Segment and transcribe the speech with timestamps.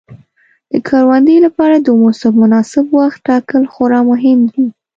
[0.71, 4.65] د کروندې لپاره د موسم مناسب وخت ټاکل خورا مهم دي.